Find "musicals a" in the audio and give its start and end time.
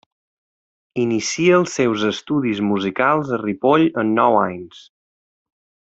2.71-3.39